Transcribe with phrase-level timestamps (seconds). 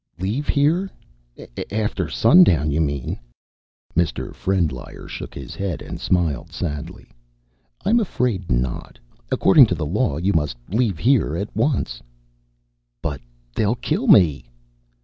[0.17, 0.89] "Leave here?
[1.71, 3.19] After sundown, you mean."
[3.95, 4.33] Mr.
[4.33, 7.07] Frendlyer shook his head and smiled sadly.
[7.85, 8.97] "I'm afraid not.
[9.31, 12.01] According to the law, you must leave here at once."
[12.99, 13.21] "But
[13.53, 14.49] they'll kill me!"